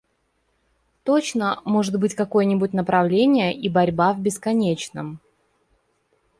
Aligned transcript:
Точно 1.03 1.59
может 1.63 1.99
быть 1.99 2.15
какое-нибудь 2.15 2.73
направление 2.73 3.53
и 3.53 3.69
борьба 3.69 4.13
в 4.13 4.19
бесконечном! 4.19 5.19